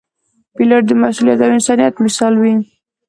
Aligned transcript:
پیلوټ 0.55 0.83
د 0.87 0.91
مسؤلیت 1.01 1.39
او 1.45 1.51
انسانیت 1.57 1.95
مثال 2.05 2.33
وي. 2.41 2.53